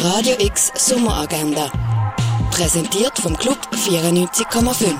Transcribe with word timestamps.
Radio 0.00 0.34
X 0.38 0.70
Sommeragenda. 0.76 1.72
Präsentiert 2.52 3.18
vom 3.18 3.36
Club 3.36 3.58
94,5. 3.72 4.94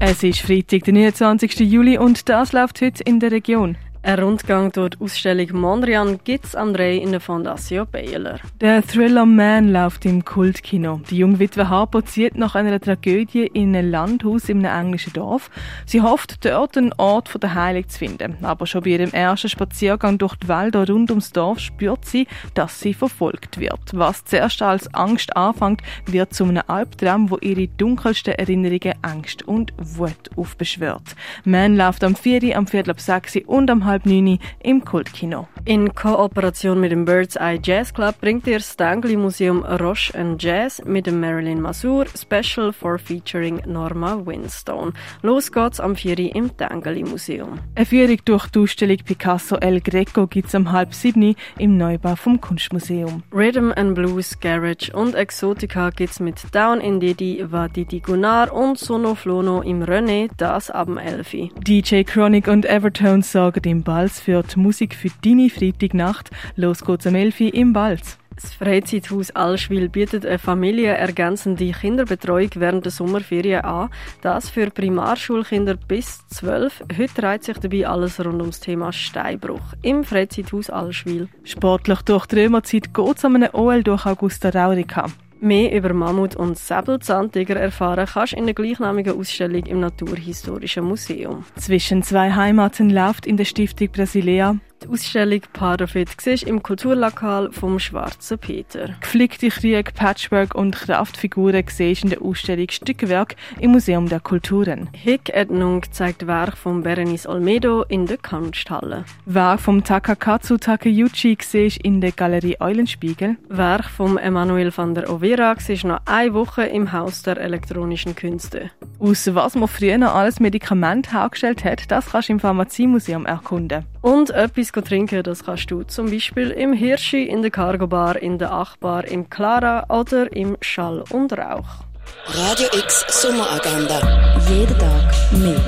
Es 0.00 0.24
ist 0.24 0.40
Freitag, 0.40 0.82
der 0.84 0.94
29. 0.94 1.60
Juli 1.60 1.98
und 1.98 2.28
das 2.28 2.52
läuft 2.52 2.80
heute 2.80 3.04
in 3.04 3.20
der 3.20 3.30
Region. 3.30 3.76
Ein 4.00 4.20
Rundgang 4.20 4.70
durch 4.70 4.90
die 4.90 5.00
Ausstellung 5.00 5.48
Mondrian 5.60 6.20
gibt 6.22 6.44
es 6.44 6.54
am 6.54 6.72
3 6.72 6.98
in 6.98 7.10
der 7.10 7.20
Fondation 7.20 7.84
Baylor. 7.90 8.38
Der 8.60 8.86
Thriller 8.86 9.26
Man 9.26 9.72
läuft 9.72 10.06
im 10.06 10.24
Kultkino. 10.24 11.00
Die 11.10 11.18
junge 11.18 11.40
Witwe 11.40 11.68
Harpo 11.68 12.00
zieht 12.02 12.36
nach 12.36 12.54
einer 12.54 12.80
Tragödie 12.80 13.50
in 13.52 13.74
ein 13.74 13.90
Landhaus 13.90 14.48
in 14.48 14.64
einem 14.64 14.86
englischen 14.86 15.14
Dorf. 15.14 15.50
Sie 15.84 16.00
hofft, 16.00 16.44
dort 16.44 16.78
einen 16.78 16.92
Ort 16.96 17.28
von 17.28 17.40
der 17.40 17.54
Heilung 17.54 17.88
zu 17.88 17.98
finden. 17.98 18.36
Aber 18.42 18.66
schon 18.66 18.84
bei 18.84 18.90
ihrem 18.90 19.10
ersten 19.10 19.48
Spaziergang 19.48 20.16
durch 20.16 20.36
die 20.36 20.46
Wälder 20.46 20.86
rund 20.86 21.10
ums 21.10 21.32
Dorf 21.32 21.58
spürt 21.58 22.04
sie, 22.04 22.28
dass 22.54 22.78
sie 22.78 22.94
verfolgt 22.94 23.58
wird. 23.58 23.80
Was 23.94 24.24
zuerst 24.24 24.62
als 24.62 24.94
Angst 24.94 25.36
anfängt, 25.36 25.82
wird 26.06 26.32
zu 26.32 26.44
einem 26.44 26.62
Albtraum, 26.68 27.30
wo 27.30 27.38
ihre 27.38 27.66
dunkelsten 27.66 28.34
Erinnerungen 28.34 28.94
Angst 29.02 29.42
und 29.48 29.72
Wut 29.76 30.30
aufbeschwört. 30.36 31.16
Man 31.44 31.76
läuft 31.76 32.04
am 32.04 32.14
4., 32.14 32.56
am 32.56 32.68
Viertel 32.68 32.92
ab 32.92 33.00
6 33.00 33.38
und 33.46 33.68
am 33.68 33.87
halb 33.88 34.06
neun 34.06 34.38
im 34.62 34.84
Kultkino. 34.84 35.48
In 35.64 35.92
Kooperation 35.94 36.80
mit 36.80 36.92
dem 36.92 37.04
Bird's 37.04 37.36
Eye 37.36 37.58
Jazz 37.60 37.92
Club 37.92 38.20
bringt 38.20 38.46
ihr 38.46 38.58
das 38.58 38.76
Dangli 38.76 39.16
Museum 39.16 39.64
Roche 39.64 40.14
and 40.14 40.40
Jazz 40.42 40.80
mit 40.84 41.06
dem 41.06 41.20
Marilyn 41.20 41.60
Masur 41.60 42.06
Special 42.14 42.72
for 42.72 42.98
featuring 42.98 43.60
Norma 43.66 44.24
Winstone. 44.24 44.92
Los 45.22 45.50
geht's 45.50 45.80
am 45.80 45.96
4. 45.96 46.34
im 46.34 46.50
Dangli 46.56 47.02
Museum. 47.02 47.58
Eine 47.74 47.86
Führung 47.86 48.18
durch 48.24 48.46
die 48.48 48.58
Ausstellung 48.60 48.98
Picasso 49.04 49.56
El 49.56 49.80
Greco 49.80 50.26
gibt's 50.26 50.54
am 50.54 50.70
halb 50.70 50.94
sieben 50.94 51.34
im 51.58 51.76
Neubau 51.76 52.14
vom 52.16 52.40
Kunstmuseum. 52.40 53.22
Rhythm 53.32 53.72
and 53.76 53.94
Blues, 53.94 54.38
Garage 54.38 54.92
und 54.92 55.14
Exotica 55.14 55.90
gibt's 55.90 56.20
mit 56.20 56.54
Down 56.54 56.80
in 56.80 57.00
Didi, 57.00 57.44
Vadidi 57.50 58.00
Gunnar 58.00 58.52
und 58.52 58.78
Sono 58.78 59.14
Flono 59.14 59.62
im 59.62 59.82
René, 59.82 60.28
das 60.36 60.70
ab 60.70 60.86
dem 60.86 60.98
11. 60.98 61.50
DJ 61.60 62.02
Chronic 62.02 62.48
und 62.48 62.66
Evertones 62.66 63.32
sorgen 63.32 63.64
im 63.64 63.77
Balz 63.82 64.20
für 64.20 64.42
die 64.42 64.58
Musik 64.58 64.94
für 64.94 65.10
deine 65.24 65.50
Freitagnacht. 65.50 66.30
Los 66.56 66.84
geht's 66.84 67.06
am 67.06 67.14
11 67.14 67.40
im 67.40 67.72
Balz. 67.72 68.18
Das 68.40 68.54
Freizeithaus 68.54 69.32
Allschwil 69.32 69.88
bietet 69.88 70.24
eine 70.24 70.38
familienergänzende 70.38 71.72
Kinderbetreuung 71.72 72.50
während 72.54 72.84
der 72.84 72.92
Sommerferien 72.92 73.62
an. 73.62 73.90
Das 74.22 74.48
für 74.48 74.70
Primarschulkinder 74.70 75.74
bis 75.74 76.24
12. 76.28 76.84
Heute 76.96 77.14
dreht 77.14 77.42
sich 77.42 77.58
dabei 77.58 77.88
alles 77.88 78.24
rund 78.24 78.40
ums 78.40 78.60
Thema 78.60 78.92
Steinbruch 78.92 79.74
im 79.82 80.04
Freizeithaus 80.04 80.70
Allschwil. 80.70 81.28
Sportlich 81.42 82.02
durch 82.02 82.26
die 82.26 82.36
Römerzeit 82.36 82.94
geht 82.94 83.16
es 83.16 83.24
an 83.24 83.34
einem 83.34 83.54
OL 83.54 83.82
durch 83.82 84.06
Augusta 84.06 84.50
Raurica. 84.50 85.06
Mehr 85.40 85.72
über 85.72 85.92
Mammut 85.94 86.34
und 86.34 86.58
Säbelzahntiger 86.58 87.56
erfahren 87.56 88.06
kannst 88.12 88.32
in 88.32 88.46
der 88.46 88.54
gleichnamigen 88.54 89.18
Ausstellung 89.18 89.64
im 89.66 89.80
Naturhistorischen 89.80 90.84
Museum. 90.84 91.44
Zwischen 91.56 92.02
zwei 92.02 92.32
Heimaten 92.32 92.90
läuft 92.90 93.26
in 93.26 93.36
der 93.36 93.44
Stiftung 93.44 93.88
Brasilia 93.90 94.56
die 94.82 94.88
Ausstellung 94.88 95.40
Part 95.52 95.82
of 95.82 95.94
It 95.94 96.08
siehst 96.20 96.44
im 96.44 96.62
Kulturlokal 96.62 97.50
vom 97.52 97.78
Schwarzen 97.78 98.38
Peter. 98.38 98.90
Geflickte 99.00 99.48
Krieg, 99.48 99.94
Patchwork 99.94 100.54
und 100.54 100.74
Kraftfiguren 100.74 101.64
siehst 101.68 102.04
in 102.04 102.10
der 102.10 102.22
Ausstellung 102.22 102.68
Stückwerk 102.70 103.36
im 103.60 103.72
Museum 103.72 104.08
der 104.08 104.20
Kulturen. 104.20 104.88
Hick-Erdnung 104.92 105.82
zeigt 105.90 106.26
Werk 106.26 106.56
von 106.56 106.82
Berenice 106.82 107.26
Olmedo 107.26 107.82
in 107.88 108.06
der 108.06 108.18
Kunsthalle. 108.18 109.04
Werk 109.26 109.60
vom 109.60 109.84
Takakatsu 109.84 110.56
Takeuchi 110.56 111.38
siehst 111.40 111.78
in 111.78 112.00
der 112.00 112.12
Galerie 112.12 112.56
Eulenspiegel. 112.60 113.36
Werk 113.48 113.84
von 113.86 114.18
Emanuel 114.18 114.76
van 114.76 114.94
der 114.94 115.10
Overa 115.10 115.54
siehst 115.58 115.84
noch 115.84 116.00
eine 116.06 116.34
Woche 116.34 116.64
im 116.64 116.92
Haus 116.92 117.22
der 117.22 117.38
elektronischen 117.38 118.14
Künste. 118.14 118.70
Aus 118.98 119.32
was 119.34 119.54
man 119.54 119.68
früher 119.68 119.98
noch 119.98 120.14
alles 120.14 120.40
Medikament 120.40 121.12
hergestellt 121.12 121.64
hat, 121.64 121.90
das 121.90 122.10
kannst 122.10 122.28
du 122.28 122.34
im 122.34 122.40
Pharmaziemuseum 122.40 123.26
erkunden. 123.26 123.84
Und 124.00 124.30
etwas 124.30 124.72
trinken, 124.72 125.22
das 125.22 125.44
kannst 125.44 125.70
du 125.70 125.82
zum 125.82 126.10
Beispiel 126.10 126.50
im 126.50 126.72
Hirschi, 126.72 127.24
in 127.24 127.42
der 127.42 127.50
Cargo 127.50 127.86
Bar, 127.86 128.16
in 128.16 128.38
der 128.38 128.52
Achbar, 128.52 129.06
im 129.06 129.28
Clara 129.28 129.84
oder 129.88 130.32
im 130.32 130.56
Schall 130.60 131.04
und 131.10 131.32
Rauch. 131.32 131.84
Radio 132.26 132.68
X 132.72 133.04
Sommeragenda. 133.08 134.00
Jeden 134.48 134.78
Tag 134.78 135.32
mehr. 135.32 135.58